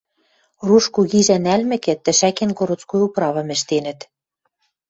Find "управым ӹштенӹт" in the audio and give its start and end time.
3.07-3.99